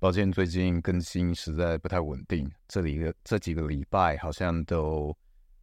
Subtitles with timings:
[0.00, 5.16] 抱歉，最近更新实在不太稳定，这里的这几个礼拜好像都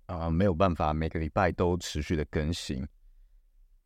[0.07, 2.85] 啊、没有办法每个礼拜都持续的更新。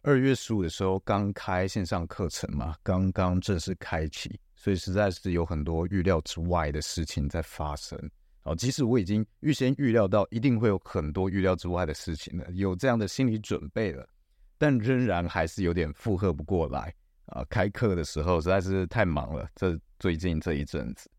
[0.01, 7.95] 二月十五的时候刚开线上课程嘛，刚刚正式开启，所以实在是有很多预料之外的事情在发生。
[8.41, 14.09] 哦，即使我已经预先预料到一定会有很多预料之外的事情了，有这样的心理准备了。
[14.57, 16.91] 但仍然还是有点负荷不过来
[17.27, 17.45] 啊！
[17.49, 21.09] 开课的时候实在是太忙了，这最近这一阵子，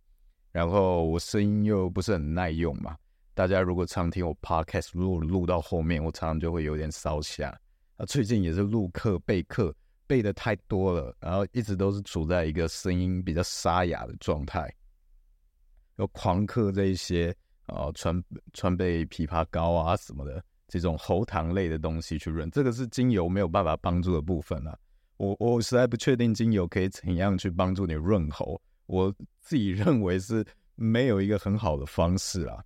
[0.53, 2.97] 然后我声音又不是很耐用嘛。
[3.35, 7.49] 大家如果常听我 podcast，如果录到后面，我常常就会有点烧声
[7.97, 8.05] 啊。
[8.07, 9.75] 最近也是录课备课
[10.07, 14.75] 备的太多了，然后一直都是处在一个声音比较沙哑的状态，
[15.97, 17.35] 要狂嗑这一些
[17.67, 18.23] 啊川
[18.55, 20.43] 川贝枇杷膏啊什么的。
[20.69, 24.79] 这种喉糖类的东西去润，这个是精油没有办法帮助的部分啊。
[25.17, 30.45] 我我实在不确定精油可以怎样去帮助你润喉，我自己认为是
[30.75, 32.63] 没有一个很好的方式啊。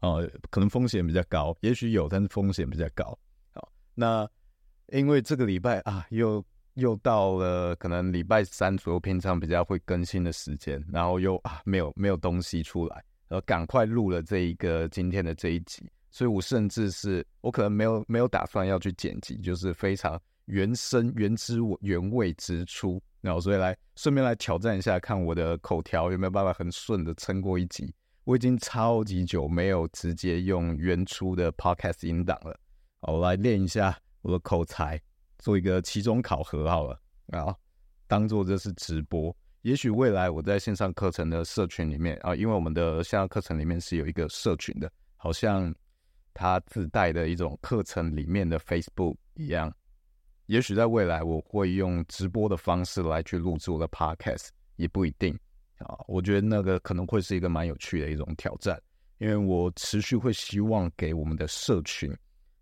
[0.00, 3.18] 哦、可能风险比较高，也许有，但是风险比较高。
[3.54, 4.28] 好，那
[4.88, 6.44] 因为这个礼拜啊，又
[6.74, 15.90] 又到了可能礼拜三左右，平常比较会更新的时间，然后又啊没有没有东西出来，然后赶快录了这一个今天的这一集。
[16.10, 27.92] 所以我甚至是我可能没有没有打算要去剪辑，就是非常原声原汁原味直出，然后所以来顺便来挑战一下，看我的口条有没有办法很顺的撑过一集。
[28.22, 32.56] 我已经超级久没有直接用原初的 podcast 音档了，
[33.00, 35.00] 好，我来练一下我的口才，
[35.38, 37.00] 做一个期中考核好了，
[37.32, 37.52] 啊，
[38.06, 39.36] 当做这是直播。
[39.62, 45.74] 也许未来我在线上课程的社群里面啊，因为我们的线上课程里面是有一个社群的，好像。
[46.38, 49.74] 它自带的一种课程里面的 Facebook 一样，
[50.46, 55.38] 也许在未来我会用直播的方式来去录制我的 Podcast，也不一定
[55.78, 55.98] 啊。
[56.06, 58.80] 我觉得那个可能会是一个蛮有趣的一种挑战，
[59.18, 62.12] 因为我持续会希望给我们的社群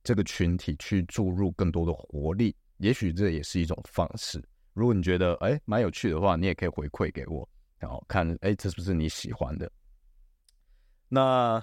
[0.03, 4.43] 这个群体去注入更多的活力，也许这也是一种方式。
[4.73, 7.49] 如果你觉得哎蛮有趣的话，你也可以回馈给我，
[7.79, 9.71] 然后看哎这是不是你喜欢的？
[11.09, 11.63] 那。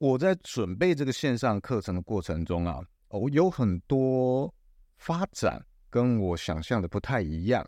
[0.00, 4.54] 我在准备这个线上课程的过程中啊，我有很多
[4.98, 7.66] 发展跟我想象的不太一样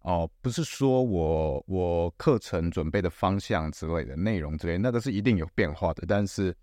[0.00, 0.28] 哦。
[0.40, 6.04] 不是说我我课程准备的方向之类的内容之类，那个是一定有变化的。
[6.06, 6.54] 但是，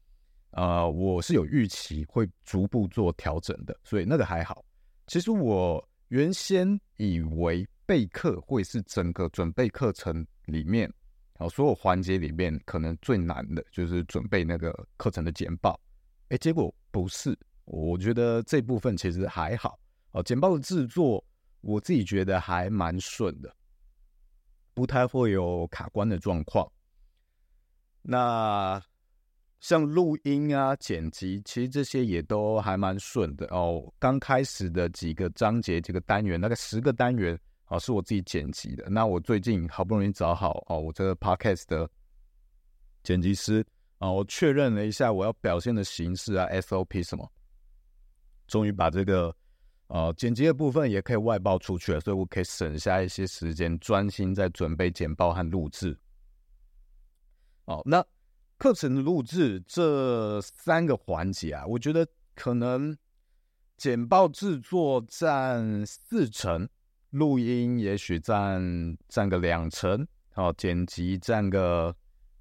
[0.51, 4.65] 呃，我是有预期会逐步做调整的，所以那个还好。
[5.07, 10.91] 其实我原先以为备课会是整个准备课程里面。
[11.37, 15.77] 好，所有环节里面可能最难的就是准备那个课程的简报，
[16.29, 19.77] 哎，结果不是，我觉得这部分其实还好。
[20.11, 21.23] 哦，简报的制作
[21.61, 23.53] 我自己觉得还蛮顺的，
[24.73, 26.65] 不太会有卡关的状况。
[28.01, 28.81] 那
[29.59, 33.91] 像录音啊、剪辑，其实这些也都还蛮顺的哦。
[33.99, 37.37] 刚开始的几个章节、几个单元，那个十个单元。
[37.67, 38.87] 啊，是我自己剪辑的。
[38.91, 41.89] 那我最近好不容易找好哦，我这个 podcast 的
[43.01, 43.65] 剪辑师
[43.97, 47.27] 啊，我确认了一下我要表现的形式啊，SOP 什么，
[48.47, 49.35] 终于把这个
[49.87, 55.97] 呃剪辑的部分也可以外包出去了，所以我可以省下一些时间，专心在准备简报和录制。
[57.65, 58.05] 哦，那
[58.57, 62.97] 课程的录制这三个环节啊，我觉得可能
[63.77, 66.67] 简报制作占四成。
[67.11, 68.61] 录音也许占
[69.07, 71.95] 占个两成，好，剪辑占个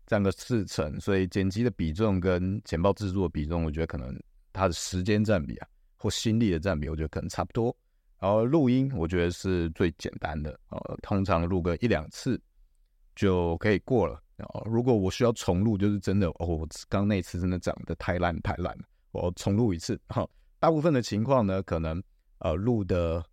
[0.04, 4.20] 占个四成，所以剪辑的比重跟简报制作的比重，我觉得可能
[4.53, 5.69] 它的时间占比啊，
[6.04, 7.75] 或心力的占比，我觉得可能差不多。
[8.19, 12.38] 然后录音，我觉得是最简单的，呃，通常录个一两次
[13.16, 14.22] 就可以过了。
[14.37, 19.98] 然后如果我需要重录，就是真的哦，我刚那次真的讲的太烂太烂了，我重录一次。
[20.09, 20.28] 哈，
[20.59, 22.03] 大部分的情况呢，可能
[22.41, 23.25] 呃录的。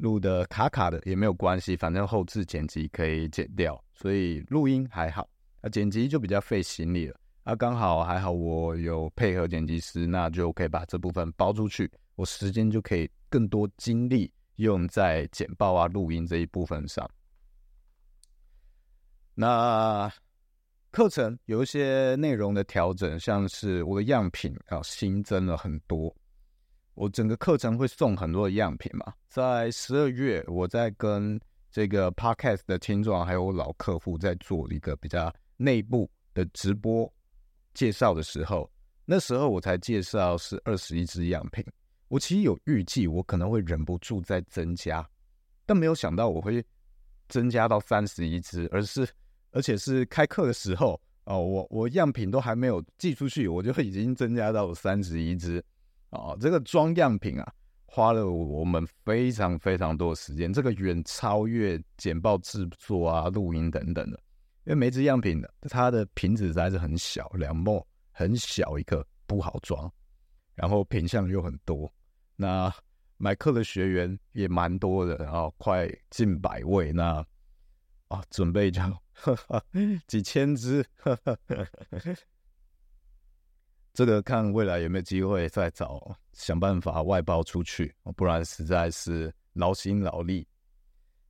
[0.00, 5.28] 录的卡卡的也没有关系，反正后置剪辑可以剪掉，所以录音还好。
[5.60, 7.19] 啊，剪辑就比较费心力了。
[7.50, 17.10] 啊，刚好还好我有配合剪辑师，那就可以把这部分包出去，我时间就可以更多精力用在剪报啊、录音这一部分上。
[19.34, 20.08] 那
[20.92, 26.14] 课程有一些内容的调整，像是我的样品啊新增了很多。
[26.94, 31.40] 我整个课程会送很多的样品嘛，在十二月，我在跟
[31.72, 37.12] 这个 podcast 的听众还有我老客户在做一个比较内部的直播
[37.74, 38.70] 介绍的时候，
[39.04, 41.64] 那时候我才介绍是二十一支样品。
[42.08, 45.08] 我其实有预计我可能会忍不住再增加，
[45.64, 46.64] 但没有想到我会
[47.28, 49.08] 增加到三十一支，而是
[49.52, 55.64] 而且是开课的时候哦，我我样品都还没有寄出去，我就已经增加到了三十一支
[56.10, 56.36] 哦。
[56.40, 57.52] 这个装样品啊，
[57.86, 64.20] 花了我们非常非常多的时间，这个远超越简报制作啊、录音等等的，
[64.64, 69.90] 因为每支样品的它的瓶子实在是很小，两 ml 很小一个，不好装，
[70.54, 71.92] 然后品相又很多，
[72.36, 72.72] 那。
[73.22, 76.90] 买课的学员也蛮多的，然后快近百位。
[76.90, 77.22] 那
[78.08, 78.80] 啊，准备就
[80.08, 80.82] 几千支，
[83.92, 90.48] 这个看未来有没有机会再找想办法外包出去，不然实在是劳心劳力。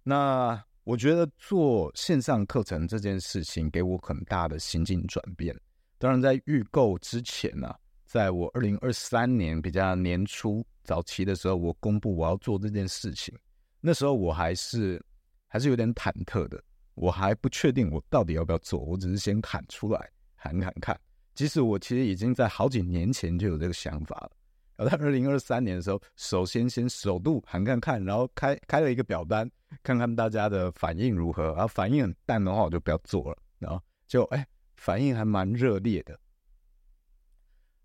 [0.05, 5.57] 那我觉得做线上课程这件事情给我很大的心境转变。
[5.99, 10.67] 当然，在预购之前呢、啊，在我二零二三年比较年初。
[10.83, 13.33] 早期的时候，我公布我要做这件事情，
[13.81, 15.01] 那时候我还是
[15.47, 16.61] 还是有点忐忑的，
[16.95, 20.99] 我还不确定我到底要不要做，我只是先喊出来喊喊看。
[21.37, 24.33] 即使我其实已经在好几年前就有这个想法了，
[24.81, 29.51] 然后在二零二三年的时候，首先先首度喊看看，然后开开了一个表单，
[29.83, 33.39] 看看大家的反应如何，然后反应很淡的话，我就不要做了。
[33.59, 34.47] 然后就哎，
[34.77, 36.19] 反应还蛮热烈的。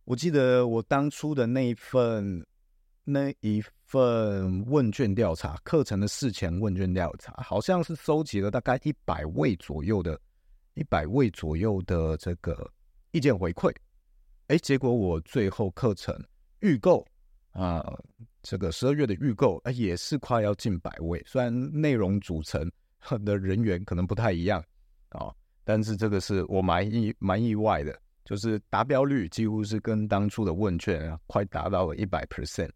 [0.05, 2.45] 我记得我当初的那一份。
[3.07, 10.19] 那一份问卷调查，课程的事前问卷调查，好像是收集了大概一百位左右的，
[10.73, 12.67] 一百位左右的这个
[13.11, 13.71] 意见回馈。
[14.47, 16.19] 哎，结果我最后课程
[16.65, 17.05] 预购
[17.51, 17.85] 啊，
[18.41, 21.23] 这个十二月的预购，啊，也是快要近百位。
[21.27, 22.67] 虽然内容组成
[23.23, 24.63] 的人员可能不太一样
[25.09, 25.31] 啊，
[25.63, 32.71] 但是这个是我蛮意蛮意外的，就是达标率几乎是跟当初的问卷啊，快达到了一百 percent。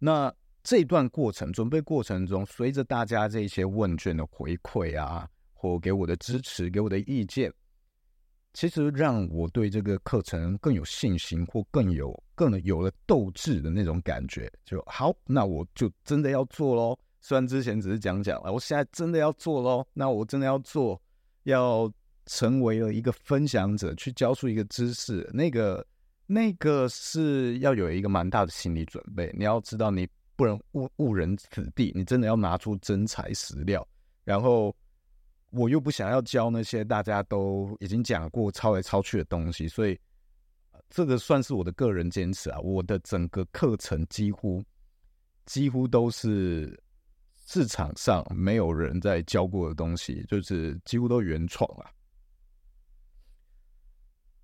[0.00, 0.34] 那
[0.64, 7.52] 这段过程准备过程中，随着大家这些问卷的回馈啊，或给我的支持，给我的意见，
[8.52, 14.50] 其实让我对这个课程更有信心，或更有更有了斗志的那种感觉。
[14.64, 16.98] 就好，那我就真的要做喽。
[17.20, 19.86] 虽然之前只是讲讲了，我现在真的要做喽。
[19.92, 21.00] 那我真的要做，
[21.44, 21.92] 要
[22.26, 25.86] 成为了一个分享者，去教出一个知识，那个。
[26.24, 33.86] 那个是要有一个蛮大的心理准备，你要知道你不能误误人子弟，你真的要拿出真材实料。
[34.24, 34.74] 然后
[35.52, 39.98] 我又不想要教那些大家都已经讲过抄来抄去的东西，所以
[40.88, 42.58] 这个算是我的个人坚持啊。
[42.60, 44.64] 我的整个课程几乎
[45.44, 46.82] 几乎都是
[47.46, 51.90] 市场上没有人在教过的东西，就是几乎都原创啊。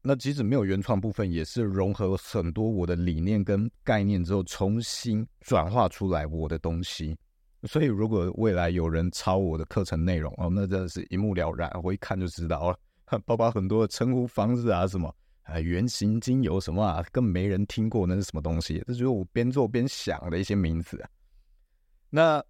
[0.02, 7.16] 那即使没有原创部分，也是融合很多我的理念跟概念之后，重新转化出来我的东西。
[7.64, 12.78] 所以，如果未来有人抄我的课程内容哦，那真的是一目了然，我一看就知道了。
[13.24, 18.82] 包括很多的称呼方式啊，什么啊，原型精油什么啊，更没人听过那是什么东西。
[18.86, 21.02] 这就是我边做边想的一些名字。
[22.10, 22.44] 那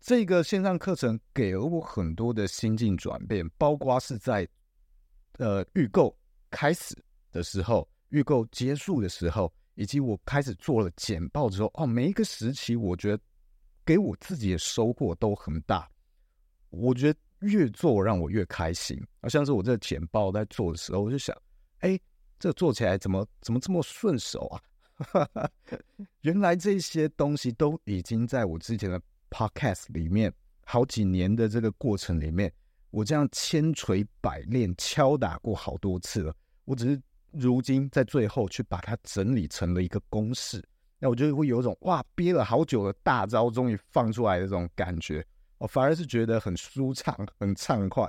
[0.00, 4.48] 这个线上课程给了我很多的心境转变，包括是在。
[5.38, 6.16] 呃，预购
[6.48, 6.96] 开始
[7.32, 13.22] 的时候，预购结束的时候，以及我开始做了简报之后，哦，每一个时期，我觉得
[13.84, 15.88] 给我自己的收获都很大。
[16.70, 19.00] 我觉得越做让我越开心。
[19.20, 21.36] 啊，像是我这个简报在做的时候，我就想，
[21.78, 21.98] 哎，
[22.38, 25.48] 这做起来怎么怎么这么顺手啊？
[26.22, 30.32] 原来这些东西都已经在我之前的 podcast 里面，
[30.64, 32.52] 好几年的这个过程里面。
[32.90, 36.32] 我这样千锤百炼敲打过好多次了，
[36.64, 37.02] 我只是
[37.38, 40.62] 如今在最后去把它整理成了一个公式，
[40.98, 45.24] 那我就会有一种哇憋了好久的大招终于放出来的这种感觉，
[45.58, 48.04] 我反而是觉得很舒畅、很畅快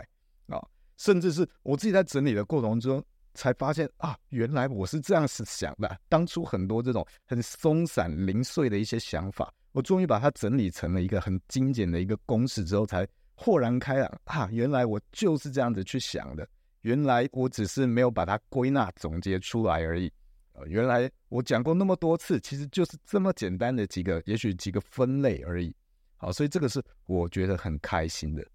[0.48, 0.62] 啊，
[0.98, 3.03] 甚至是我自己在整理的过程中
[3.34, 6.00] 才发现啊，原来我是这样子想的。
[6.08, 13.08] 当初很多这种很松散零碎的一些想法，我终于把它整理成了一个很精简的一个公式之后才。
[13.38, 14.48] 豁然开朗啊！
[14.50, 16.48] 原来我就是这样子去想的，
[16.86, 20.12] 原来我只是没有把它归纳总结出来而已。
[20.54, 25.75] 呃，原来我讲过那么多次，其实就是这么简单的几个，也许几个分类而已。
[26.18, 28.46] 好，所以这个是我觉得很开心的。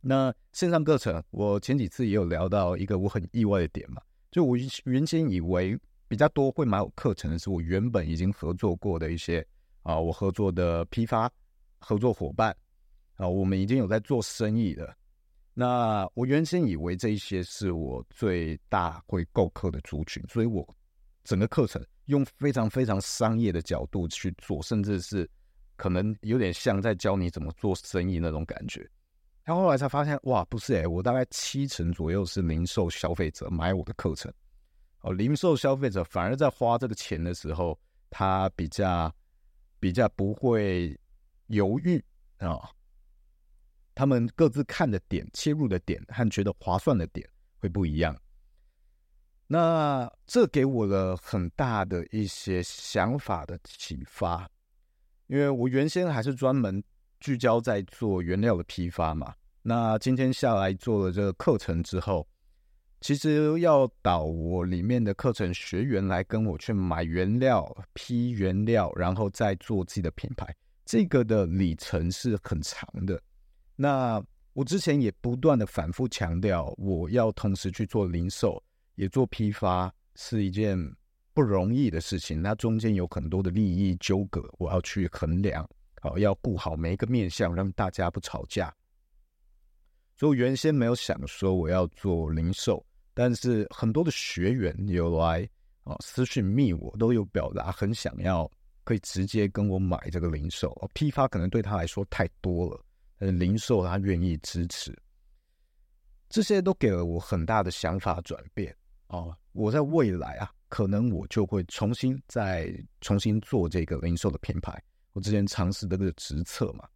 [0.00, 4.00] 那线上课程，我前几次也有聊到一个我很意外的点嘛，
[4.30, 9.46] 就我原先以为比较多会买我课程的是我原本已经合作过的一些
[9.82, 11.30] 啊，我合作的批发
[11.78, 12.56] 合作伙伴。
[13.16, 14.96] 啊，我们已经有在做生意了。
[15.52, 20.66] 那我原先以为这一些是我最大会购课的族群，所以我
[21.24, 25.28] 整个课程用非常非常商业的角度去做，甚至是
[25.76, 28.88] 可能有点像在教你怎么做生意那种感觉。
[29.42, 34.32] 然后来才发现，哇，不是诶，我大概七成左右是零售消费者买我的课程，
[35.00, 37.78] 哦，零售消费者反而在花这个钱的时候，
[38.08, 39.12] 他比较
[39.80, 40.96] 比较不会
[41.48, 42.02] 犹豫
[42.38, 42.70] 啊。
[43.94, 47.28] 他们各自看的点、切入的点和觉得划算的点
[47.58, 48.16] 会不一样。
[49.46, 54.48] 那这给我了很大的一些想法的启发，
[55.26, 56.82] 因为我原先还是专门
[57.18, 59.34] 聚焦在做原料的批发嘛。
[59.62, 62.26] 那今天下来做了这个课程之后，
[63.00, 70.54] 其实要导我里面的课程学员来跟我去买原料、批原料，然后再做自己的品牌，
[70.86, 73.20] 这个的里程是很长的。
[73.82, 74.22] 那
[74.52, 78.62] 我之前也不断的反复强调，我要同时去做零售，
[78.96, 80.76] 也做批发，是一件
[81.32, 82.42] 不容易的事情。
[82.42, 85.66] 那中间有很多的利益纠葛，我要去衡量，
[86.02, 88.70] 好，要顾好每一个面向，让大家不吵架。
[90.14, 92.84] 所以我原先没有想说我要做零售，
[93.14, 95.48] 但是很多的学员有来
[95.84, 98.46] 啊私讯密我，都有表达很想要，
[98.84, 102.78] 可以直接跟我买这个零售，批发可能对他来说太多了。
[103.20, 104.98] 呃零售他愿意支持，
[106.28, 108.74] 这些都给了我很大的想法转变
[109.08, 109.36] 哦。
[109.52, 114.82] 我在未来啊，可能我就会重新再重新做这个零售的品牌。
[115.12, 116.88] 我之前尝试的这个直测嘛，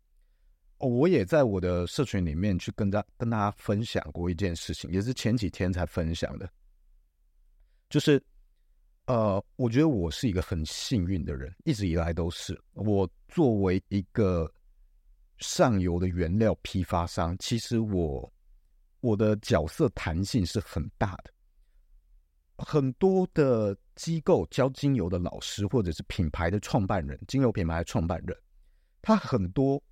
[0.79, 6.49] 哦，我也在我的社群里面去跟大跟大家分享过一件事情，也是前几天才分享的，
[7.91, 8.23] 就是
[9.07, 12.59] 呃，我觉得我是一个很幸运的人，一直以来都是。
[12.73, 14.51] 我作为一个。
[15.39, 18.33] 上游的原料批发商，其实我
[19.01, 21.33] 我的角色弹性是很大的。
[22.57, 28.37] 很多的机构教精油的老师，或者是品牌的创办人，精油品牌的创办人，
[29.03, 29.83] 他很多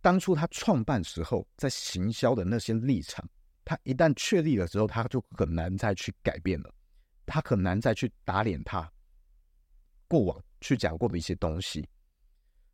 [0.00, 3.24] 当初他创办时候在行销的那些立场，
[3.64, 6.74] 他一旦确立了之后，他就很难再去改变了，
[7.24, 8.90] 他很难再去打脸他
[10.08, 11.88] 过往去讲过的一些东西，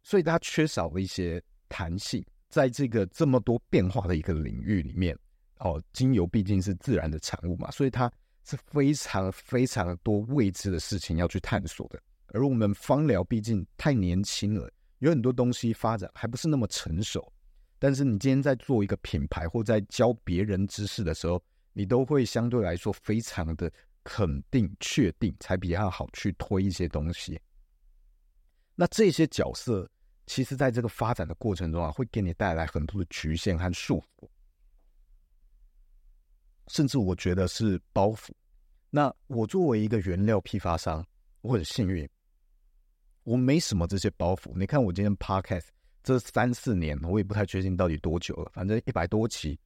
[0.02, 1.40] 所以他缺少了一些。
[1.68, 5.16] 弹性，在这个这么多变化的一个领域里面，
[5.58, 8.10] 哦，精油毕竟是自然的产物嘛，所以它
[8.44, 12.00] 是非常非常多未知的事情要去探索的。
[12.28, 17.32] 而我们芳疗毕竟太年轻了，有很多东西发展还不是那么成熟。
[17.78, 21.42] 但是你今天在做一个品牌或在教别人知识的时候，
[21.72, 23.70] 你都会相对来说非常的
[24.02, 27.40] 肯定、确定，才比较好去推一些东西。
[28.74, 29.88] 那这些角色。
[30.26, 34.28] 其实，在这个发展的过程中啊，会给你带来很多的局限和束缚，
[36.66, 38.30] 甚至我觉得是包袱。
[38.90, 41.06] 那我作为一个原料批发商，
[41.42, 42.08] 我很幸运，
[43.22, 44.50] 我没什么这些包袱。
[44.56, 45.68] 你看，我今天 Podcast
[46.02, 49.56] 这三四年，我也不太确定到底多久了，反正一百多期。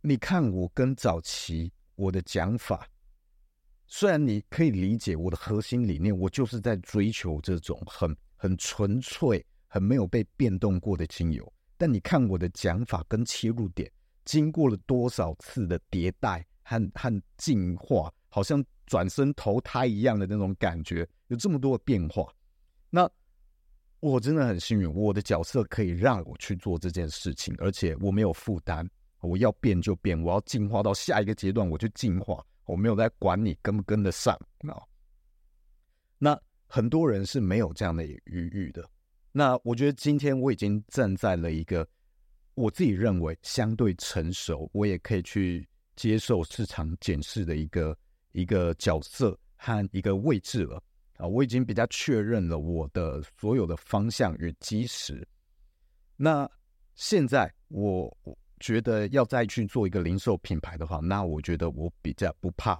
[0.00, 2.84] 你看，我跟早期我的讲法，
[3.86, 8.16] 虽然你可以理解我的核心理念，我就是在追求这种很。
[8.42, 13.92] 很纯粹、很没有被变动过的精油，但你看我的讲法跟切入点，
[14.24, 22.32] 经过了多少次的迭代和和进化，好像转身投胎一样的那种感觉，有这么多的变化。
[22.88, 23.06] 那
[24.00, 28.88] 我真的很幸运，我的角色可以让我去做这件事情，而且我没有负担，
[29.20, 34.34] 我要变就变，我要进化到下一个阶段，我就进化，我没有在管你跟不跟得上。
[36.18, 36.40] 那。
[36.70, 38.88] 很多人是没有这样的余裕的。
[39.32, 41.86] 那我觉得今天我已经站在了一个
[42.54, 47.96] 我自己认为相对成熟，我也可以去接受市场检视的一个
[48.32, 50.80] 一个角色和一个位置了
[51.16, 51.26] 啊！
[51.26, 55.26] 我已经比较确认了我的所有的方向与基石。
[56.16, 56.48] 那
[56.94, 58.16] 现在我
[58.60, 62.72] 觉得要再去做一个零售品牌的话，那我觉得我比较不怕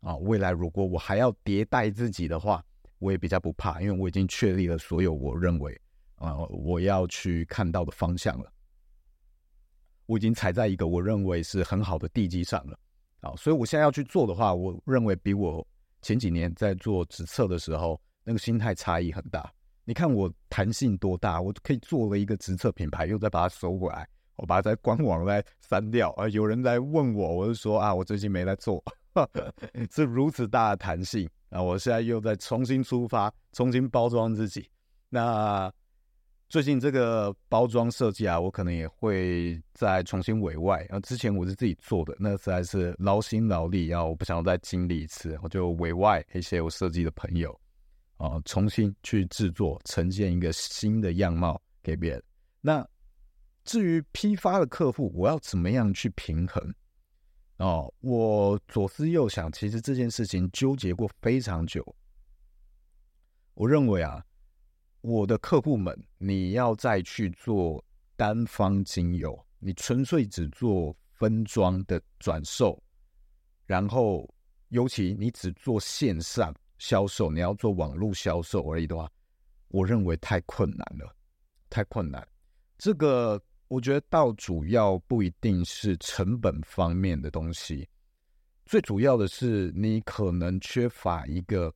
[0.00, 0.16] 啊。
[0.16, 2.64] 未来如果我还要迭代自己的话，
[3.00, 5.72] 我也比较不怕，因为我已经确立了所有我认为
[6.14, 8.52] 啊、呃、我要去看到的方向了。
[10.06, 12.78] 我已经踩在一个我认为是很好的地基上了
[13.20, 15.66] 啊，所以我现在要去做的话，我认为比我
[16.02, 19.52] 前几年在做直测的时候那个心态差异很大。
[19.84, 26.28] 你看我弹性多大，我可以做了一个直测品牌，又再把它收回来，我把它在官网再删掉啊。
[26.28, 28.84] 有人来问我，我就说啊，我最近没在做，
[29.90, 31.28] 是如此大的弹性。
[31.50, 34.66] 那我现在又在重新出发，重新包装自己。
[35.08, 35.70] 那
[36.48, 40.78] 最近这个包装设计啊，我可能也会再重新委外。
[40.88, 47.60] 然后之前我是自己做的，那实在是劳心劳力，然后我不想再经历一次，我就委外一些我设计的朋友，
[48.16, 52.22] 啊，重新去制作，呈现一个新的样貌给别人。
[52.60, 52.86] 那
[53.64, 56.74] 至于批发的客户，我要怎么样去平衡？
[57.60, 61.84] 哦，我左思右想，其实这件事情纠结过非常久。
[63.52, 64.24] 我认为啊，
[65.02, 67.84] 我的客户们，你要再去做
[68.16, 72.82] 单方精油，你纯粹只做分装的转售，
[73.66, 74.26] 然后
[74.68, 79.06] 尤其你只做线上销售，你要做网络销售而已的话，
[79.68, 81.14] 我认为太困难了，
[81.68, 82.26] 太困难。
[82.78, 83.38] 这个。
[83.70, 87.88] 我觉得倒主要不一定是成本方面的东西，
[88.66, 91.72] 最主要的是你可能缺乏一个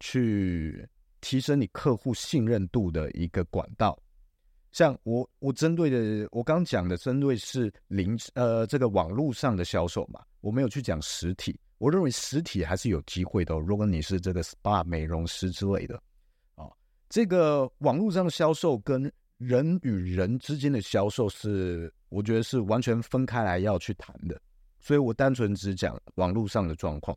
[0.00, 0.84] 去
[1.20, 3.96] 提升你客户信任度的一个管道。
[4.72, 11.56] 像我，我针对的，我刚讲的针对是零呃这个网络上的销售嘛，我没有去讲实体。
[11.78, 15.94] 我认为实体还是有机会的，如果你是这个 SPA 美容师之类的
[16.56, 16.66] 啊，
[17.08, 24.40] 这个网络上销售跟人与人之间的销售是，我觉得是完全分开来要去谈的，
[24.80, 27.16] 所以我单纯只讲网络上的状况。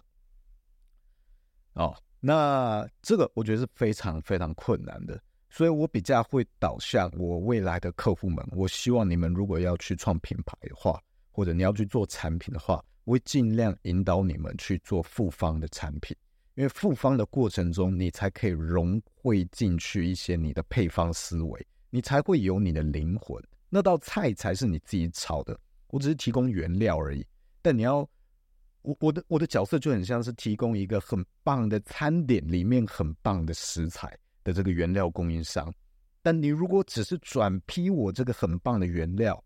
[1.73, 8.45] 哦，那这个我觉得是非常非常困难的，所以我比较会导向我未来的客户们。
[8.51, 16.13] 我希望你们如果要去创品牌的话，或者你要去做产品的话，我会尽量引导你们去做复方的产品，
[16.55, 21.65] 因为复方的过程中，你才可以融汇进去一些你的配方思维。
[21.89, 25.60] 你才会有你的灵魂，那道菜才是你自己炒的。
[25.88, 27.25] 我只是提供原料而已。
[27.62, 27.98] 但你要，
[28.81, 35.74] 我我的我的角色就很像是提供一个很棒的餐点里面很棒的食材的这个原料供应商。
[36.22, 39.43] 但你如果只是转批我这个很棒的原料，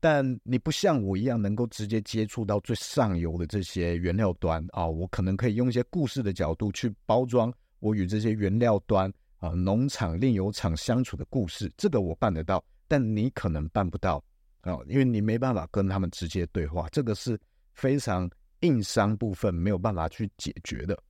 [0.00, 9.12] 但你不像我一样能够直接接触到最上游的这些原料端啊，我可能可以用一些故事的角度去包装我与这些原料端。
[9.38, 14.22] 啊，农场、炼油厂相处的故事，这个我办得到，但你可能办不到
[14.62, 17.40] 啊，因为你没办法跟他们直接对话，这个是
[17.72, 18.28] 非常
[18.60, 21.00] 硬伤部分没有办法去解决的。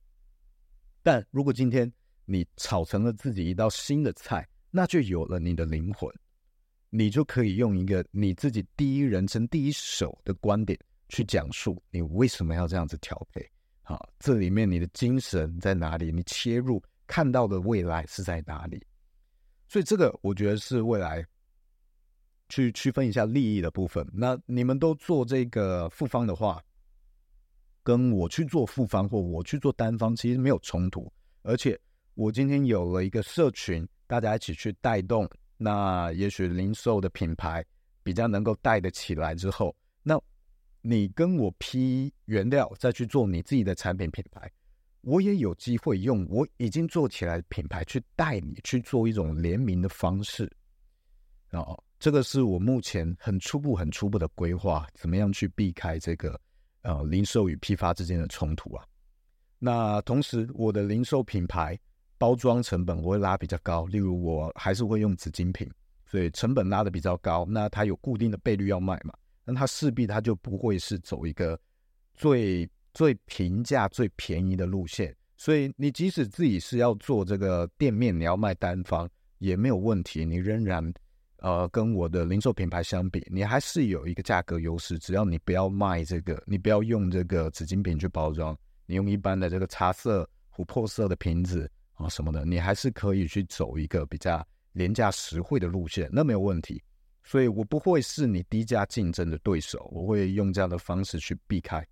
[1.01, 1.91] 但如果今天
[2.25, 6.13] 你炒成了自己一道新的菜，那就有了你的灵魂，
[6.91, 13.43] 你就可以用一个你自己第一人称、第一手的观点去讲述你为什么要这样子调配。
[13.81, 16.11] 好，这里面你的精神在哪里？
[16.11, 16.79] 你切入。
[17.09, 18.79] 看到的未来是在哪里？
[19.67, 21.25] 所以这个我觉得是未来
[22.49, 24.07] 去区分一下利益的部分。
[24.13, 26.63] 那你们都做这个复方的话，
[27.83, 31.11] 跟我去做复方或我去做单方其实没有冲突。
[31.41, 31.77] 而且
[32.13, 37.65] 我今天有了一个社群，大家一起去带动，那也许零售的品牌
[38.03, 40.21] 比较能够带得起来之后，那
[40.81, 44.51] 你跟我批原料，再去做你自己的产品品牌。
[45.01, 50.51] 我也有机会用我已经做起来的品牌去带你去做一种联名的方式，
[51.51, 56.39] 哦，这个是我目前很初步、很初步的规划，怎么样去避开这个
[56.81, 58.85] 呃零售与批发之间的冲突啊？
[59.57, 61.79] 那同时，我的零售品牌
[62.17, 65.69] 包装成本我会拉比较高，例如我还是会用紫精品，
[66.05, 67.45] 所以成本拉得比较高。
[67.49, 69.13] 那它有固定的倍率要卖嘛？
[69.45, 71.57] 那它势必它就不会是走一个
[72.15, 72.69] 最。
[72.99, 80.25] 最平价、最便宜的路线，所以你即使自己是要做这个店面，你要卖单方也没有问题。
[80.25, 80.93] 你仍然，
[81.37, 84.99] 呃，跟我的零售品牌相比，你还是有一个价格优势。
[84.99, 88.53] 只要你不要卖这个，你不要用这个紫精瓶去包装，
[88.85, 96.83] 你用一般的这个茶色、琥珀色的瓶子啊什么的，你还是可以去走一个比较廉价实惠的路线，那没有问题。
[97.23, 101.87] 所以我不会是你低价竞争的对手，我会用这样的方式去避开。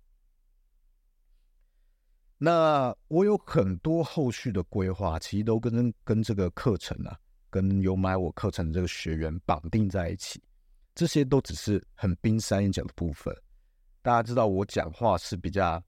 [2.38, 7.18] 那我有很多后续的规划，其实都跟跟这个课程啊，
[7.50, 10.40] 跟有买我课程的这个学员绑定在一起。
[10.94, 13.34] 这些都只是很冰山一角的部分。
[14.02, 15.82] 大家知道我讲话是比较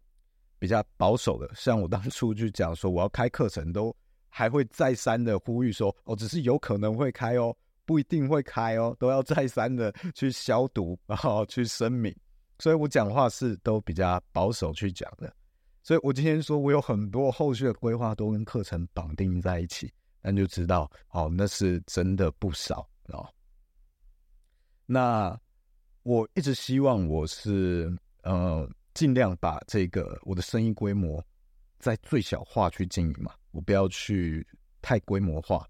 [0.58, 3.94] 比较保守的，像我当初就讲说我要开课程，都
[4.28, 12.14] 还会再三的呼吁说，哦，只是有可能会开哦，不一定会开哦，都要再三的去消毒，然后去声明。
[12.58, 15.32] 所以我讲话是都比较保守去讲的。
[15.82, 19.90] 所以我今天说，我有很多后续的规划都跟课程绑定在一起，
[20.20, 23.26] 那就知道哦，那是真的不少哦。
[24.84, 25.38] 那
[26.02, 27.90] 我一直希望我是
[28.22, 31.24] 呃尽量把这个我的生意规模
[31.78, 34.46] 在最小化去经营嘛，我不要去
[34.82, 35.66] 太规模化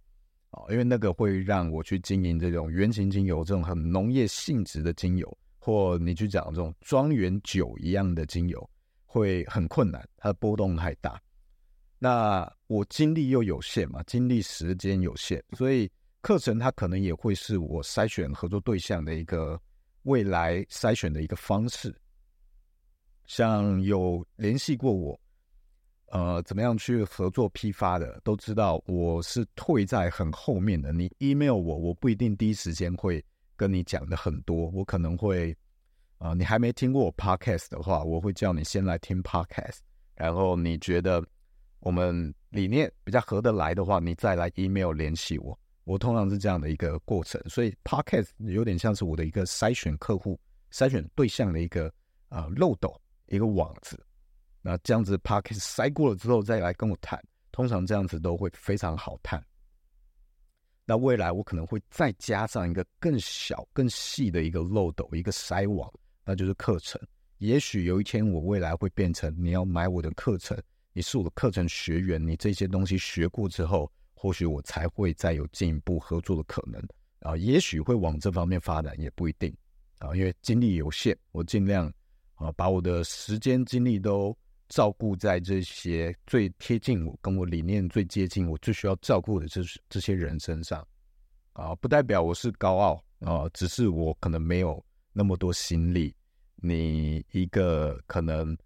[0.50, 8.70] 啊，因为那个会让我去经营这种原型精油这种很农业性质的精油，或你去讲这种庄园酒一样的精油。
[9.12, 11.20] 会很困难，它的波动太大。
[11.98, 19.60] 那我精力又有限嘛，精力时间有限，所以课程它可能也会是我筛选合作对象的一个
[20.04, 21.92] 未来筛选的一个方式。
[23.26, 25.20] 像有联系过我，
[26.06, 30.92] 呃，怎么样去合作批发的，都知道我是退在很后面的。
[30.92, 33.24] 你 email 我，我不一定第一时间会
[33.56, 35.56] 跟你讲的很多，我可能会，
[36.20, 39.78] 啊、你还没听过我 podcast 的话，我会叫你先来听 podcast，
[40.14, 41.22] 然后你觉得。
[41.82, 45.58] 我们理念比较合得来的话，你再来 email 联系我。
[45.84, 50.38] 我通常是这样的一个过程，所以 podcast 有点像是我的一个筛选客户、
[50.70, 51.90] 筛选对象的一个
[52.28, 52.94] 啊、漏斗、
[53.28, 53.98] 一个网子。
[54.60, 57.18] 那这样子 podcast 筛过了之后，再来跟我谈，
[57.50, 59.42] 通常这样子都会非常好谈。
[60.84, 65.90] 那未来我可能会再加上一个更小、更细的一个漏斗、一个筛网，
[66.30, 67.00] 那就是课程。
[67.38, 70.56] 也许有一天我未来会变成你要买我的课程。
[70.92, 76.80] 你是我的课程学员，你这些东西学过之后，或许我才会再有进一步合作的可能
[77.18, 79.52] 啊，也许会往这方面发展，也不一定
[79.98, 81.92] 啊，因为精力有限，我尽量
[82.36, 84.36] 啊把我的时间精力都
[84.68, 90.86] 照顾在这些最贴近我、跟我理念最接近、我最需要照顾的这这些人身上
[91.54, 94.80] 啊，不代表我是高傲啊，只是我可能没有
[95.12, 96.14] 那么多心力，
[96.60, 98.56] 你一个可能。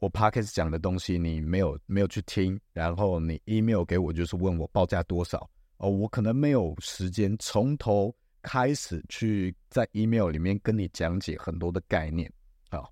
[0.00, 12.30] 我 Podcast 讲的东西你没有没有去听，然后你 email 给我就是问我报价多少哦，我可能没有时间从头开始去在 email 里面跟你讲解很多的概念
[12.68, 12.84] 啊，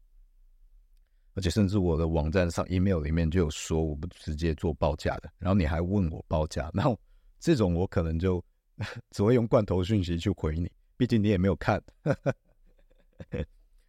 [1.34, 6.98] 而且甚至我的网站上 email 里面就有说我不直接做报价的，然后你还问我报价，然后
[7.38, 8.42] 这种我可能就
[9.10, 11.82] 只会用罐头讯息去回你，毕竟你也没有看。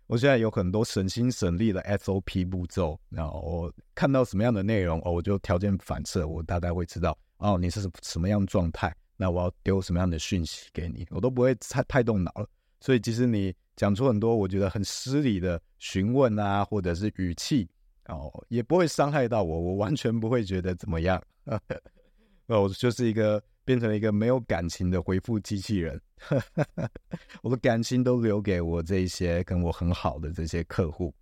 [0.08, 12.48] 我现在有很多省心省力的 SOP 步骤，然后我看到什么样的内容，哦，我就条件反射，我大概会知道，哦，你是什么样状态，那我要丢什么样的讯息给你，我都不会太太动脑了。
[12.80, 17.68] 所以，即使你讲出很多我觉得很失礼的询问啊，或者是语气，
[18.08, 21.22] 哦，也不会伤害到我，我完全不会觉得怎么样。
[22.48, 23.42] 哦，我就是一个。
[23.66, 25.98] 变成了一个没有感情的回复机器人，
[27.42, 31.14] 我的感情都留给我这一些跟我很好的这些客户。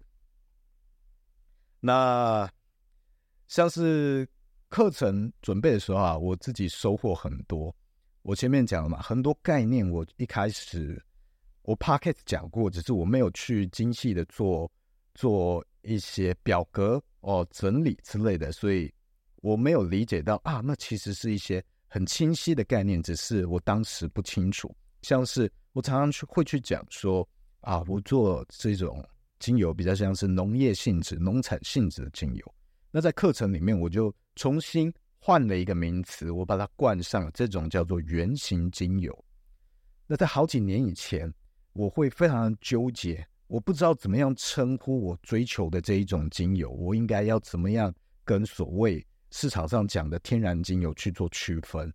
[1.79, 2.49] 那
[3.47, 4.27] 像是
[4.69, 7.75] 课程准备的时候啊，我自己收获很多。
[8.21, 11.03] 我前面讲了嘛，很多概念我一开始
[11.63, 14.71] 我 podcast 讲过，只是我没有去精细的做
[15.13, 18.93] 做一些表格哦整理之类的，所以
[19.37, 21.63] 我没有理解到啊，那其实是一些。
[21.93, 24.73] 很清晰的概念，只是我当时不清楚。
[25.01, 27.27] 像是我常常去会去讲说
[27.61, 29.03] 啊，我做这种
[29.39, 32.55] 精油比较像是农业性质、农产性质的精油。
[32.91, 39.25] 那在课程里面，我就重新换了一个名词，我把它冠上这种叫做原型精油。
[40.07, 41.33] 那在好几年以前，
[41.73, 47.93] 我会非常纠结，我不知道怎么样称呼我追求的这一种精油，我应该要怎么样
[48.25, 49.05] 跟所谓。
[49.33, 51.89] 市场上讲的天然精油去做区分，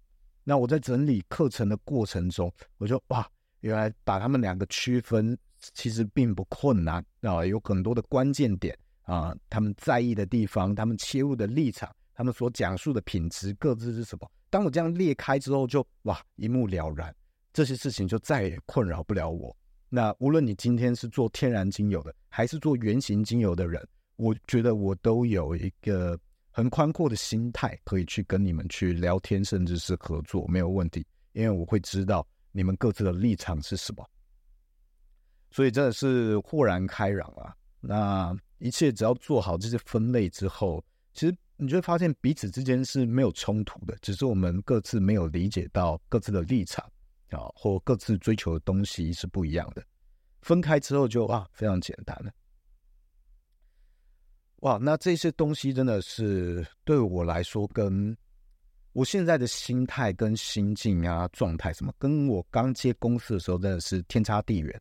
[0.49, 3.29] 那我在整理课程的过程中，我就哇，
[3.63, 5.37] 原来把他们两个区分
[5.75, 14.31] 其实并不困难啊，有很多的关键点啊，他们在意的地方，他们切入的立场，他们所讲述的品质各自是什么。
[14.49, 17.13] 当我这样裂开之后就，哇一目了然，
[17.53, 19.55] 这些事情就再也困扰不了我。
[19.89, 26.17] 那无论你今天是做天然精油的，还是做原型精油的人，我觉得我都有一个。
[26.57, 31.07] 很宽阔的心态，可以去跟你们去聊天，甚至是合作，没有问题。
[31.33, 34.03] 因为我会知道你们各自的立场是什么，
[35.51, 37.55] 所以真的是豁然开朗啊！
[37.79, 46.83] 那一切只要做好这些分类之后，其实你就会发现彼此之间是没有冲突的，只是我们各自没有理解到各自的立场
[47.33, 49.85] 啊，或各自追求的东西是不一样的。
[50.41, 52.33] 分开之后就啊，非常简单了。
[54.61, 58.17] 哇，那这些东西真的是对我来说，跟
[58.93, 64.81] 我现在的心态、跟心境啊、状态什么，跟我刚接公司的时候真的是天差地远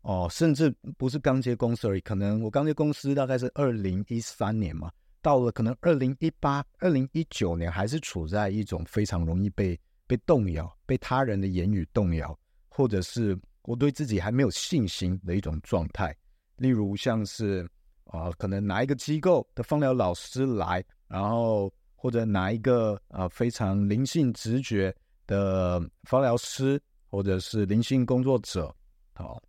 [0.00, 0.26] 哦。
[0.30, 16.16] 甚至不是刚接公司而已，可能我刚接公司大概是二零一三年嘛，到了可能二零一八、二零一九年，还是处在一种非常容易被被动摇、被他人的言语动摇，或者是我对自己还没有信心的一种状态。
[16.56, 17.68] 例如像是。
[18.12, 24.94] 啊，可能哪一个机构的芳疗老师来，然后或者哪一个啊非常灵性直觉
[25.26, 28.74] 的芳疗师，或者是灵性工作者，
[29.14, 29.42] 好，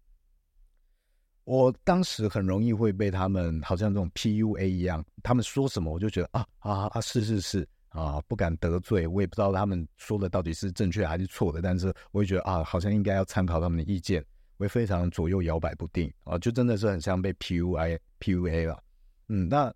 [1.43, 14.23] 我当时很容易会被他们好像这种 PUA 一样，他们说什么我就觉得啊啊啊是是是啊，不敢得罪，我也不知道他们说的到底是正确还是错的，但是我会觉得啊，好像应该要参考他们的意见，
[14.57, 18.83] 会非常左右摇摆不定啊，就真的是很像被 PUA PUA 了。
[19.29, 19.73] 嗯，那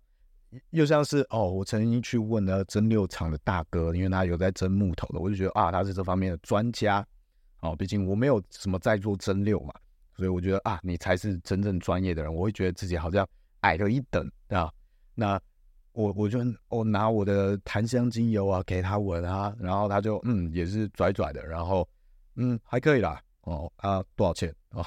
[0.70, 7.06] 又像是哦，我曾经去问了蒸馏厂的大哥，因为他有在蒸木头的，我就觉得啊，他是这方面的专家。
[7.60, 9.74] 哦，毕竟我没有什么在做蒸馏嘛，
[10.14, 12.32] 所以我觉得啊，你才是真正专业的人。
[12.32, 13.28] 我会觉得自己好像
[13.62, 14.72] 矮了一等啊。
[15.14, 15.40] 那
[15.92, 16.38] 我我就
[16.68, 21.86] 我拿我的檀香精油啊给他闻啊，然后他就嗯也是拽拽的，然后
[22.36, 23.20] 嗯还可以啦。
[23.48, 24.54] 哦啊多少钱？
[24.70, 24.84] 哦，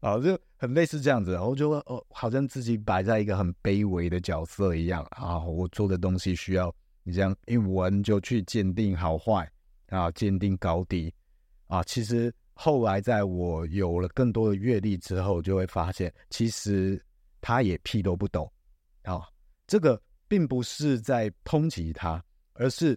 [0.00, 5.38] 啊就很类似这样子，然后就哦好像自己摆在一个很卑微的角色一样啊。
[5.38, 9.50] 我做的东西需要你这样一闻就去鉴定好坏。
[9.88, 11.12] 啊，鉴定高低
[11.66, 17.04] 啊，其实后来在我有了更多的阅历之后，就会发现，其实
[17.40, 18.48] 他也屁都不懂
[19.02, 19.26] 啊。
[19.66, 22.96] 这个并不是在抨击他，而是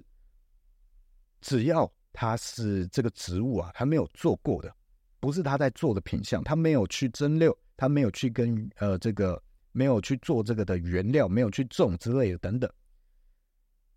[1.41, 4.73] 只要他是这个职务啊，他没有做过的，
[5.19, 9.41] 不是他在做的品相，他没有去蒸馏，他没有去跟呃这个
[9.73, 12.71] 没有去做这个的原料，没有去种之类的等等，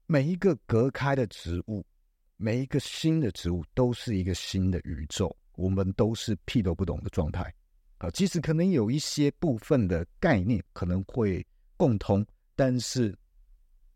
[0.07, 1.87] 每一个隔开的植物。
[2.38, 7.50] 每一个新的植物都是一个新的宇宙，我们都是屁都不懂的状态
[7.96, 8.11] 啊。
[8.11, 11.42] 即使可能有一些部分的概念可能会
[11.79, 12.22] 共通，
[12.55, 13.16] 但是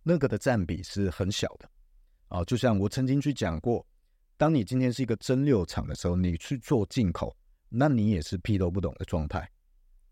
[0.02, 1.70] 那个的占比是很小的
[2.28, 2.42] 啊。
[2.44, 3.86] 就像我曾经去讲过，
[4.40, 7.36] 当你今天是一个蒸馏厂的时候，你去做进口，
[7.68, 9.46] 那你也是屁都不懂的状态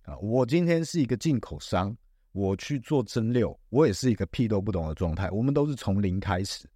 [0.03, 0.15] 啊。
[0.19, 1.97] 我今天是一个进口商，
[2.33, 5.31] 我去做蒸馏，我也是一个屁都不懂的状态。
[5.31, 6.69] 我们都是从零开始。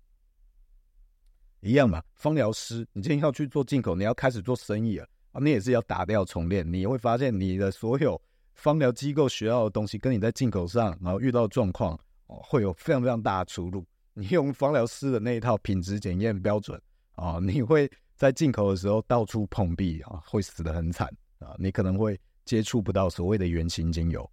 [1.60, 6.66] 一样嘛，芳疗师，你今天要去做进口，你要开始做生意了啊，你也是要打掉重练。
[6.72, 8.18] 你会发现你的所有
[8.54, 13.84] 芳疗机构学到的东西，跟你在进口上然后遇到的状况哦，会有非常非常大的出入。
[14.14, 16.80] 你用芳疗师的那一套品质检验标准
[17.14, 24.30] 啊，你会在进口的时候到处碰壁啊，会死得很惨啊，你可能会接触不到所谓的原型精油。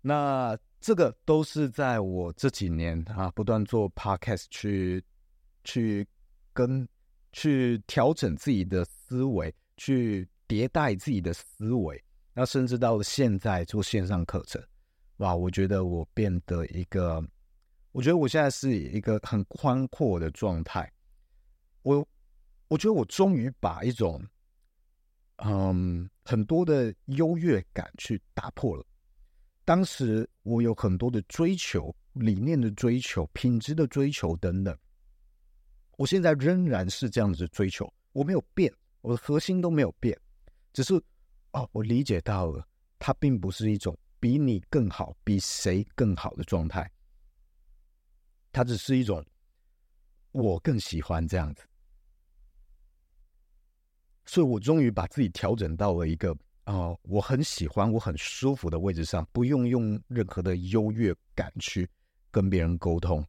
[0.00, 0.58] 那。
[0.84, 5.00] 这个都是在我这几年啊，不断做 podcast 去
[5.62, 6.04] 去
[6.52, 6.84] 跟
[7.30, 12.02] 去调整自己的思维，去迭代自己的思维，
[12.34, 14.60] 那甚至到了现在做线上课程，
[15.18, 17.24] 哇，我觉得我变得一个，
[17.92, 20.90] 我觉得我现在是一个很宽阔的状态，
[21.82, 22.06] 我
[22.68, 24.22] 我觉得我终于把一种
[25.36, 28.84] 嗯很多的优越感去打破了。
[29.64, 34.76] 当时我有很多的追求、理念的追求、品质的追求等等，
[35.98, 40.18] 我现在仍然是这样子追求，我没有变，我的核心都没有变，
[40.72, 40.94] 只是
[41.52, 42.66] 哦，我理解到了，
[42.98, 46.90] 它并不是一种比你更好、比谁更好的状态，
[48.52, 49.24] 它只是一种
[50.30, 51.64] 我更喜欢这样子，
[54.26, 56.36] 所以我终于把自己调整到了一个。
[56.64, 61.90] 啊、我很喜欢，我很舒服的位置上，不用用任何的优越感去
[62.30, 63.20] 跟别人沟通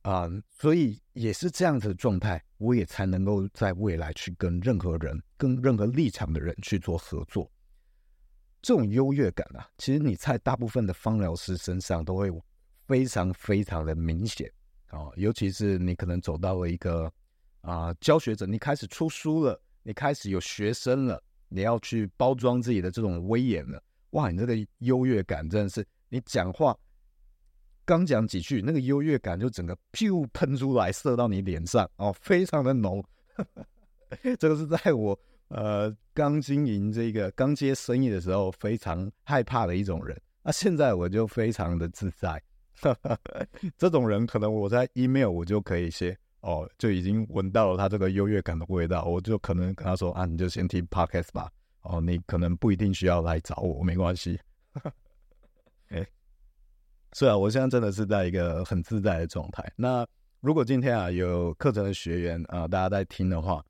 [0.00, 7.52] 啊、所以也是这样子的状态，我也才能够在未来去跟任何人、跟任何立场的人去做合作。
[8.62, 12.30] 这种优越感啊，其实你在大部分的芳疗师身上都会
[12.88, 14.50] 非常非常的明显
[14.86, 17.12] 啊、呃，尤其是你可能走到了一个
[17.60, 21.22] 啊、教学者，你开始出书了，你开始有学生了。
[21.50, 24.30] 你要去包装自己的这种威严了，哇！
[24.30, 26.76] 你这个优越感真的是，你讲话
[27.86, 33.02] 刚讲几句，那个优越感就整个噗喷出来，射到你脸上哦，非常的浓。
[34.38, 42.42] 这个是在我呃刚经营这个刚接生意的时候非常害怕的一种人，那现在我就非常的自在。
[43.76, 46.16] 这种人可能我在 email 我就可以写。
[46.40, 51.50] 哦，就已经闻到了他这个优越感的味道，我就可能跟他说啊，你就先听 podcast 吧。
[51.82, 54.38] 哦，你可能不一定需要来找我，没关系。
[55.90, 56.06] 哎，
[57.12, 59.68] 是啊，我现在真的是在一个很自在的状态。
[59.74, 60.06] 那
[60.40, 63.62] 如果今天啊有课程的学员啊，大家在听的话，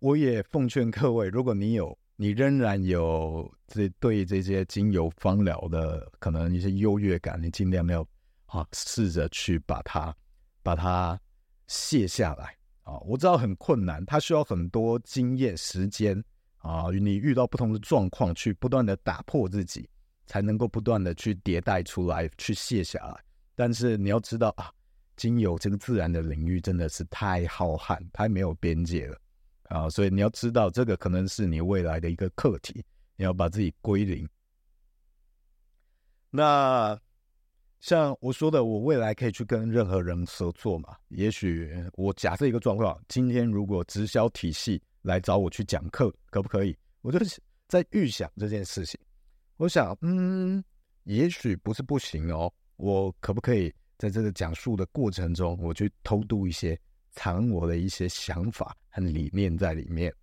[0.00, 8.06] 我也奉劝各位，如果你有，你仍然有这对这些精油芳疗的可能一些优越感，你尽量要
[8.52, 10.16] 啊试着去把它，
[10.62, 11.20] 把它。
[11.68, 12.98] 卸下来啊！
[12.98, 16.22] 我知道很困难，它需要很多经验、时间
[16.58, 16.90] 啊。
[16.90, 19.88] 你遇到不同的状况，去不断的打破自己，
[20.26, 23.24] 才能够不断的去迭代出来，去卸下来。
[23.54, 24.70] 但是你要知道啊，
[25.16, 29.18] 精油这个自然的领域真的是太浩瀚、太没有边界了
[29.70, 32.84] 啊，所以你要知道，这个可能是你未来的一个课题，
[33.16, 34.28] 你要把自己归零。
[36.28, 37.00] 那
[37.82, 40.96] 像我说的，我未来可以去跟任何人合作嘛？
[41.08, 46.78] 也许我假设一个状况，今天如果直销体系来找我去讲课，可不可以？
[47.00, 47.18] 我就
[47.66, 48.98] 在预想这件事情。
[49.56, 50.62] 我想，嗯，
[51.02, 52.52] 也许不是不行哦。
[52.76, 56.78] 我可不可以在这个讲述的过程中，我去偷渡一些
[57.10, 60.14] 藏我的一些想法和理念在里面？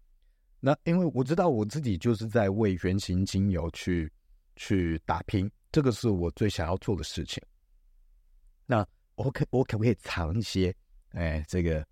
[0.61, 4.09] 那因为我知道我自己就是在为原型精油去
[4.55, 5.51] 去打拼。
[5.71, 7.39] 这个是我最想要做的事情。
[8.69, 10.71] 那我可我可不可以藏一些，
[11.13, 11.83] 哎，这个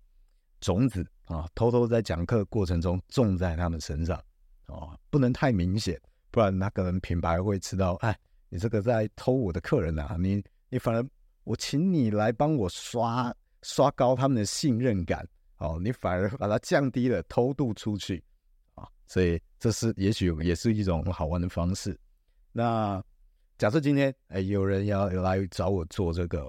[0.60, 4.16] 种子啊，偷偷在讲课过程中种在他们身上
[4.66, 8.16] 哦，不能太明显，不然那个人品牌会知道，哎，
[8.48, 11.04] 你这个在偷我的客人、啊，你你反而
[11.42, 18.22] 我请你来帮我刷刷高他们的信任感，哦，你反而把它降低了，偷渡出去
[18.76, 21.98] 啊，所以这是也许也是一种好玩的方式。
[22.52, 23.02] 那。
[23.58, 26.48] 假设今天哎，有人要来找我做这个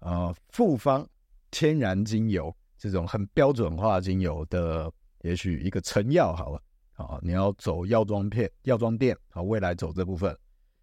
[0.00, 1.08] 呃复方
[1.50, 6.62] 天然精油这种很标准化精油的，也许一个成药好了
[6.94, 10.32] 啊，你要走药妆片药妆店啊，未来走这部分，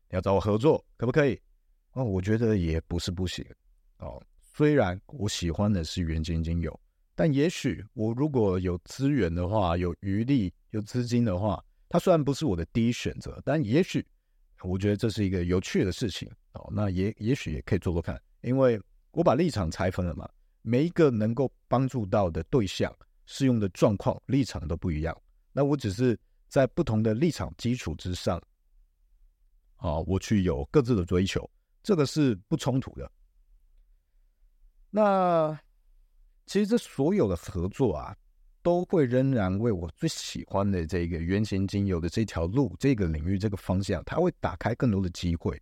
[0.10, 1.40] 你要找我合作可不可以？
[1.94, 3.46] 哦，我觉得也不是不行
[4.00, 4.22] 哦。
[4.40, 6.80] 虽然我喜欢的是原型精油，
[7.16, 14.06] 但也许我如果有资源的话，有余力有资金的话，它虽然不是我的第一选择，但也许。
[14.62, 18.82] 我觉得这是一个有趣的事情哦，那也也许也可以做做看，因为
[19.16, 20.30] 我把立场拆分了嘛，
[20.62, 25.20] 每一个能够帮助到的对象、适用的状况、立场都不一样。
[25.52, 28.38] 那我只是在不同的立场基础之上，
[29.78, 31.50] 啊，我去有各自的追求，
[31.82, 33.10] 这个是不冲突的。
[34.90, 35.58] 那
[36.46, 38.16] 其实这所有的合作啊。
[38.66, 45.56] 都会仍然为我最喜欢的这个原型精油的这条路、这个领域、这个方向，它会打开更多的机会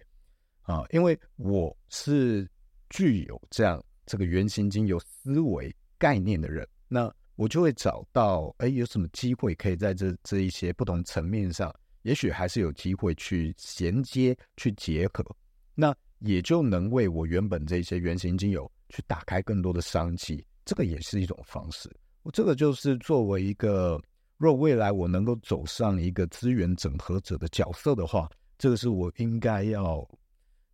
[0.62, 0.86] 啊！
[0.90, 2.50] 因为我是
[2.94, 15.26] 具有这样这个原型精油思维概念的人，那我就会找到，哎，有什么机会可以在这这一些不同层面上，也许还是有机会去衔接、去结合，
[15.74, 21.90] 那也就能为我原本这些原型精油去打开更多的商机，这个也是一种方式。
[22.22, 24.00] 我这个就是作为一个，
[24.38, 28.30] 若未来我能够走上一个资源整合者的角色的话，
[28.60, 30.08] 这个是我应该要，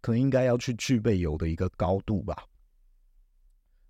[0.01, 2.45] 可能应该要去具备有的一个高度吧。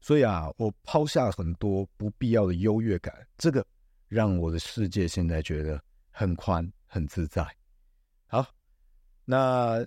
[0.01, 3.65] 所以啊，我抛下很多不必要的优越感，这个
[4.07, 7.45] 让我的世界现在觉得很宽很自在。
[8.27, 8.45] 好，
[9.25, 9.85] 那。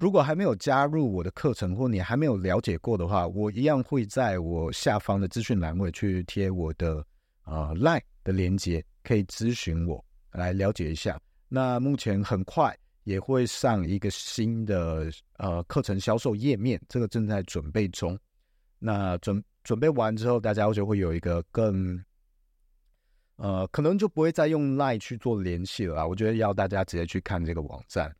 [0.00, 7.04] 如果还没有加入我的课程，或你还没有了解过的话，我一样会在我下方的资讯栏位去贴我的
[7.44, 11.20] 呃 LINE 的链接，可以咨询我来了解一下。
[11.46, 18.18] 那目前很快也会上一个新的呃课程销售页面，这个正在准备中。
[18.78, 22.02] 那准准备完之后，大家就会有一个更
[23.36, 26.06] 呃，可能就不会再用 LINE 去做联系了啊。
[26.06, 28.14] 我觉得要大家直接去看这个网站。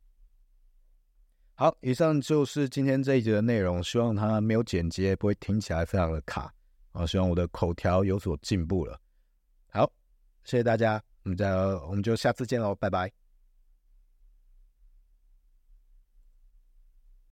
[1.55, 3.83] 好，以上就是今天这一集的内容。
[3.85, 6.53] 希望它没有剪接，不会听起来非常的卡
[6.91, 7.07] 啊。
[7.07, 8.99] 希望我的口条有所进步了。
[9.69, 9.85] 好，
[10.45, 13.22] 谢谢大家，我们再我们就下次见喽，拜拜。